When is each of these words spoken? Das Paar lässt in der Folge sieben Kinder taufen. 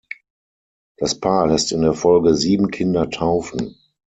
Das 0.97 1.19
Paar 1.19 1.45
lässt 1.45 1.71
in 1.71 1.83
der 1.83 1.93
Folge 1.93 2.33
sieben 2.33 2.71
Kinder 2.71 3.11
taufen. 3.11 3.77